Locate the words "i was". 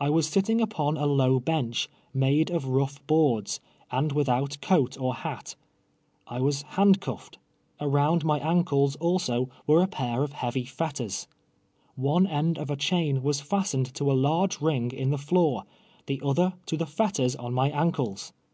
0.00-0.26, 6.26-6.62